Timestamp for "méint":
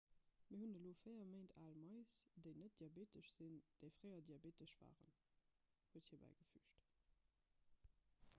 1.33-1.51